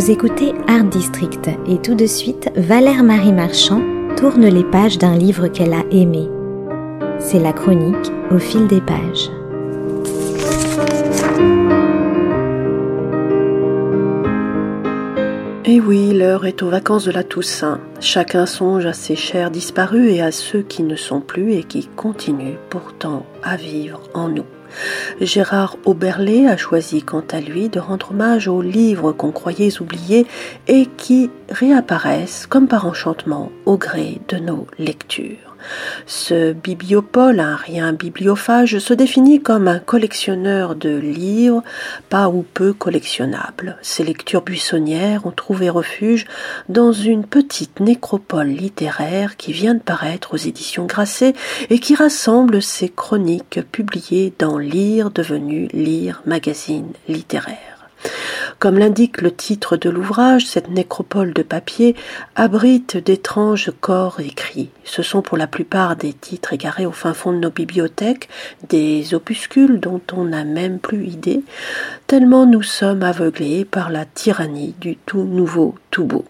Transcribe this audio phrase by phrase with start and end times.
[0.00, 3.82] Vous écoutez Art District et tout de suite, Valère Marie Marchand
[4.16, 6.26] tourne les pages d'un livre qu'elle a aimé.
[7.18, 9.30] C'est la chronique au fil des pages.
[15.66, 17.78] Eh oui, l'heure est aux vacances de la Toussaint.
[18.00, 21.86] Chacun songe à ses chers disparus et à ceux qui ne sont plus et qui
[21.86, 24.46] continuent pourtant à vivre en nous.
[25.20, 30.26] Gérard Auberlé a choisi quant à lui de rendre hommage aux livres qu'on croyait oubliés
[30.66, 35.49] et qui réapparaissent comme par enchantement au gré de nos lectures.
[36.06, 41.62] Ce bibliopole, un rien bibliophage, se définit comme un collectionneur de livres,
[42.08, 43.76] pas ou peu collectionnables.
[43.82, 46.26] Ses lectures buissonnières ont trouvé refuge
[46.68, 51.34] dans une petite nécropole littéraire qui vient de paraître aux éditions Grasset
[51.68, 57.69] et qui rassemble ses chroniques publiées dans Lire devenu Lire magazine littéraire.
[58.60, 61.96] Comme l'indique le titre de l'ouvrage, cette nécropole de papier
[62.36, 64.68] abrite d'étranges corps écrits.
[64.84, 68.28] Ce sont pour la plupart des titres égarés au fin fond de nos bibliothèques,
[68.68, 71.40] des opuscules dont on n'a même plus idée,
[72.06, 76.26] tellement nous sommes aveuglés par la tyrannie du tout nouveau, tout beau.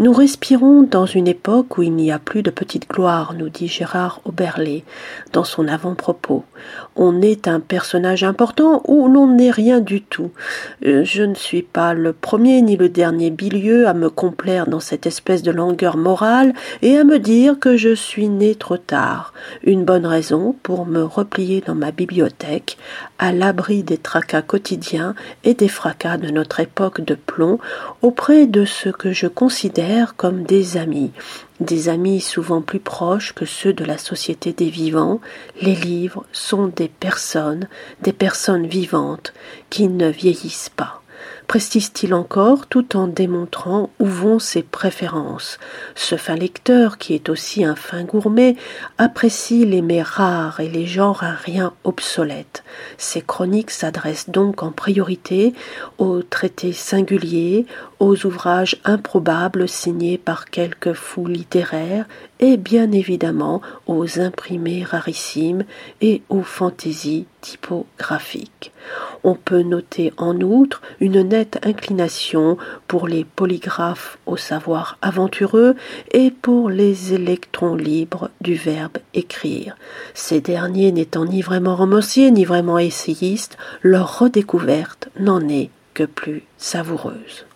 [0.00, 3.66] Nous respirons dans une époque où il n'y a plus de petite gloire, nous dit
[3.66, 4.84] Gérard Oberlé
[5.32, 6.44] dans son avant-propos.
[6.94, 10.30] On est un personnage important ou l'on n'est rien du tout.
[10.86, 14.78] Euh, je ne suis pas le premier ni le dernier bilieu à me complaire dans
[14.78, 19.32] cette espèce de langueur morale et à me dire que je suis né trop tard.
[19.64, 22.78] Une bonne raison pour me replier dans ma bibliothèque,
[23.18, 27.58] à l'abri des tracas quotidiens et des fracas de notre époque de plomb,
[28.00, 31.12] auprès de ce que je considère comme des amis,
[31.60, 35.20] des amis souvent plus proches que ceux de la société des vivants,
[35.60, 37.68] les livres sont des personnes,
[38.02, 39.32] des personnes vivantes,
[39.70, 40.97] qui ne vieillissent pas
[41.48, 45.58] précise-t-il encore tout en démontrant où vont ses préférences.
[45.94, 48.54] Ce fin lecteur, qui est aussi un fin gourmet,
[48.98, 52.64] apprécie les mets rares et les genres à rien obsolètes.
[52.98, 55.54] Ses chroniques s'adressent donc en priorité
[55.96, 57.64] aux traités singuliers,
[57.98, 62.06] aux ouvrages improbables signés par quelques fous littéraires
[62.40, 65.64] et bien évidemment aux imprimés rarissimes
[66.02, 67.26] et aux fantaisies
[69.24, 75.74] On peut noter en outre une nette inclination pour les polygraphes au savoir aventureux
[76.12, 79.76] et pour les électrons libres du verbe écrire.
[80.14, 86.44] Ces derniers n'étant ni vraiment romanciers ni vraiment essayistes, leur redécouverte n'en est que plus
[86.58, 87.47] savoureuse.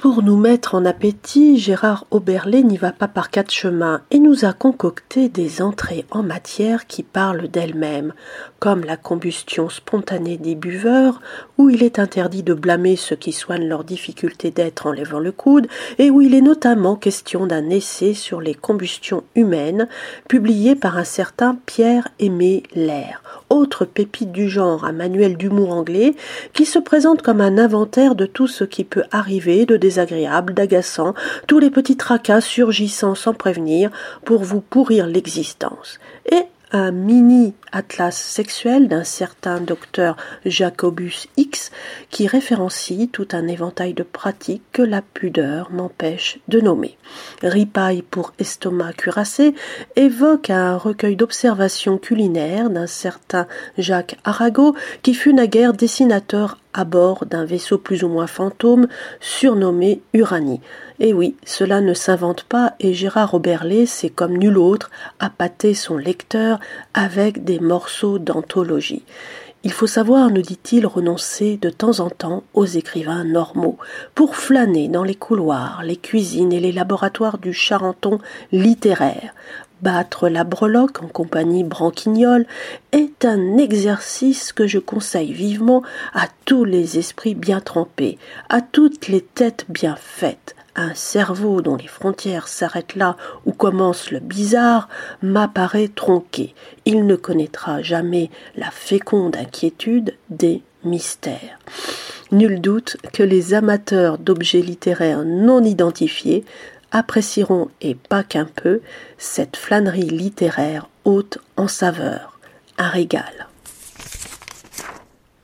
[0.00, 4.46] Pour nous mettre en appétit, Gérard Oberlé n'y va pas par quatre chemins et nous
[4.46, 8.14] a concocté des entrées en matière qui parlent d'elles-mêmes,
[8.60, 11.20] comme la combustion spontanée des buveurs,
[11.58, 15.32] où il est interdit de blâmer ceux qui soignent leur difficulté d'être en levant le
[15.32, 15.66] coude,
[15.98, 19.86] et où il est notamment question d'un essai sur les combustions humaines,
[20.28, 26.14] publié par un certain Pierre-Aimé Lair, autre pépite du genre, un manuel d'humour anglais,
[26.52, 31.14] qui se présente comme un inventaire de tout ce qui peut arriver de désagréable, d'agaçant,
[31.46, 33.90] tous les petits tracas surgissant sans prévenir
[34.24, 35.98] pour vous pourrir l'existence.
[36.30, 41.70] Et un mini atlas sexuel d'un certain docteur Jacobus X
[42.10, 46.96] qui référencie tout un éventail de pratiques que la pudeur m'empêche de nommer.
[47.42, 49.54] Ripaille pour estomac cuirassé
[49.96, 53.46] évoque un recueil d'observations culinaires d'un certain
[53.78, 58.86] Jacques Arago qui fut naguère dessinateur à bord d'un vaisseau plus ou moins fantôme
[59.20, 60.60] surnommé Uranie.
[61.02, 65.96] Et oui, cela ne s'invente pas et Gérard Oberlé sait comme nul autre appâter son
[65.96, 66.60] lecteur
[66.92, 69.02] avec des morceaux d'anthologie.
[69.62, 73.78] Il faut savoir, nous dit-il, renoncer de temps en temps aux écrivains normaux,
[74.14, 78.18] pour flâner dans les couloirs, les cuisines et les laboratoires du Charenton
[78.52, 79.34] littéraire.
[79.82, 82.46] Battre la breloque en compagnie branquignole
[82.92, 85.82] est un exercice que je conseille vivement
[86.12, 88.18] à tous les esprits bien trempés,
[88.50, 93.16] à toutes les têtes bien faites, un cerveau dont les frontières s'arrêtent là
[93.46, 94.88] où commence le bizarre
[95.22, 96.54] m'apparaît tronqué.
[96.84, 101.58] Il ne connaîtra jamais la féconde inquiétude des mystères.
[102.32, 106.44] Nul doute que les amateurs d'objets littéraires non identifiés
[106.92, 108.80] apprécieront, et pas qu'un peu,
[109.18, 112.38] cette flânerie littéraire haute en saveur.
[112.78, 113.49] Un régal.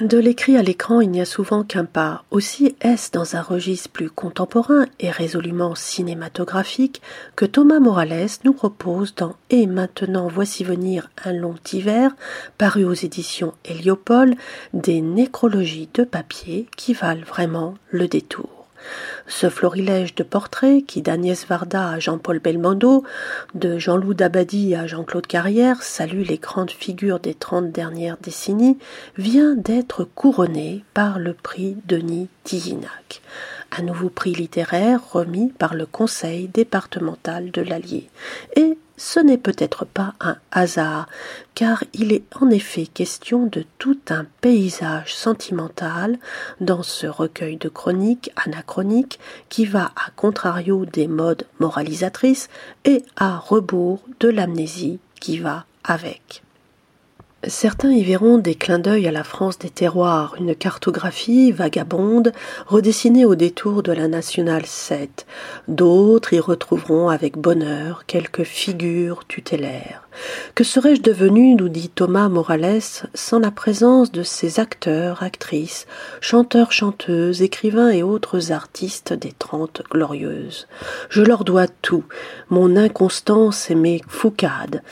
[0.00, 2.22] De l'écrit à l'écran, il n'y a souvent qu'un pas.
[2.30, 7.02] Aussi est-ce dans un registre plus contemporain et résolument cinématographique
[7.34, 12.14] que Thomas Morales nous propose dans Et maintenant voici venir un long hiver,
[12.58, 14.36] paru aux éditions Héliopole,
[14.72, 18.57] des nécrologies de papier qui valent vraiment le détour.
[19.26, 23.04] Ce florilège de portraits qui d'Agnès Varda à Jean-Paul Belmondo,
[23.54, 28.78] de Jean-Loup Dabadi à Jean-Claude Carrière salue les grandes figures des trente dernières décennies,
[29.16, 32.28] vient d'être couronné par le prix Denis
[33.76, 38.08] un nouveau prix littéraire remis par le Conseil départemental de l'Allier.
[38.56, 41.08] Et ce n'est peut-être pas un hasard,
[41.54, 46.18] car il est en effet question de tout un paysage sentimental
[46.60, 52.48] dans ce recueil de chroniques anachroniques qui va à contrario des modes moralisatrices
[52.84, 56.42] et à rebours de l'amnésie qui va avec.
[57.46, 62.32] Certains y verront des clins d'œil à la France des terroirs, une cartographie vagabonde
[62.66, 65.24] redessinée au détour de la nationale 7.
[65.68, 70.07] D'autres y retrouveront avec bonheur quelques figures tutélaires.
[70.54, 72.80] Que serais-je devenu, nous dit Thomas Morales,
[73.14, 75.86] sans la présence de ces acteurs, actrices,
[76.20, 80.66] chanteurs, chanteuses, écrivains et autres artistes des Trente Glorieuses?
[81.10, 82.04] Je leur dois tout,
[82.50, 84.82] mon inconstance et mes foucades.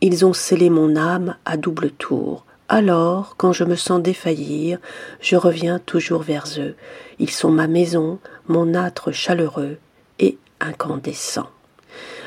[0.00, 2.44] Ils ont scellé mon âme à double tour.
[2.68, 4.78] Alors, quand je me sens défaillir,
[5.20, 6.74] je reviens toujours vers eux.
[7.18, 9.76] Ils sont ma maison, mon âtre chaleureux
[10.18, 11.48] et incandescent.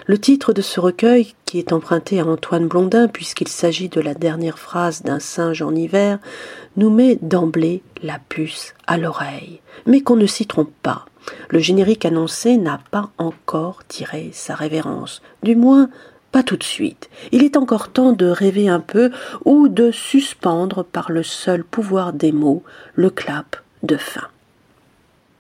[0.10, 4.14] Le titre de ce recueil, qui est emprunté à Antoine Blondin puisqu'il s'agit de la
[4.14, 6.20] dernière phrase d'un singe en hiver,
[6.78, 9.60] nous met d'emblée la puce à l'oreille.
[9.86, 11.06] Mais qu'on ne s'y trompe pas.
[11.50, 15.22] Le générique annoncé n'a pas encore tiré sa révérence.
[15.44, 15.90] Du moins,
[16.32, 17.10] pas tout de suite.
[17.34, 19.12] Il est encore temps de rêver un peu
[19.44, 22.64] ou de suspendre par le seul pouvoir des mots
[22.96, 24.30] le clap de fin.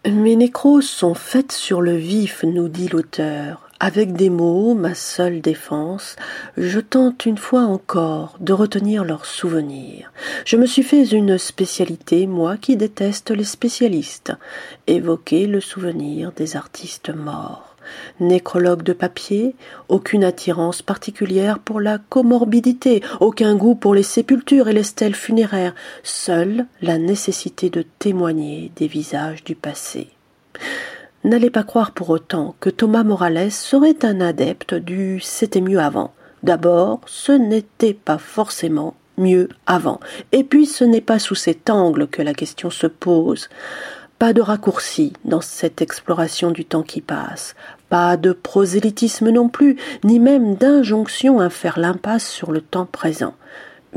[0.05, 3.66] Mes nécroses sont faites sur le vif, nous dit l'auteur.
[3.79, 6.15] Avec des mots, ma seule défense,
[6.57, 10.11] je tente une fois encore de retenir leurs souvenirs.
[10.45, 14.33] Je me suis fait une spécialité, moi qui déteste les spécialistes,
[14.87, 17.75] évoquer le souvenir des artistes morts.
[18.19, 19.55] Nécrologue de papier,
[19.89, 25.75] aucune attirance particulière pour la comorbidité, aucun goût pour les sépultures et les stèles funéraires,
[26.01, 30.07] seule la nécessité de témoigner des visages du passé.
[31.27, 36.13] N'allez pas croire pour autant que Thomas Morales serait un adepte du c'était mieux avant.
[36.41, 39.99] D'abord, ce n'était pas forcément mieux avant.
[40.31, 43.49] Et puis ce n'est pas sous cet angle que la question se pose.
[44.19, 47.55] Pas de raccourci dans cette exploration du temps qui passe,
[47.89, 49.75] pas de prosélytisme non plus,
[50.05, 53.35] ni même d'injonction à faire l'impasse sur le temps présent.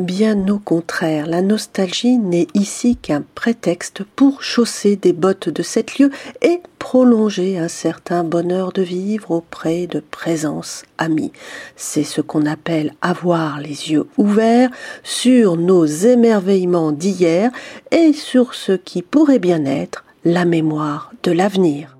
[0.01, 5.99] Bien au contraire, la nostalgie n'est ici qu'un prétexte pour chausser des bottes de sept
[5.99, 6.11] lieux
[6.41, 11.33] et prolonger un certain bonheur de vivre auprès de présence amies.
[11.77, 14.71] C'est ce qu'on appelle avoir les yeux ouverts
[15.03, 17.51] sur nos émerveillements d'hier
[17.91, 22.00] et sur ce qui pourrait bien être la mémoire de l'avenir.